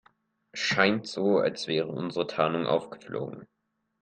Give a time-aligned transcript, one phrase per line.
[0.55, 3.47] Scheint so, als wäre unsere Tarnung aufgeflogen.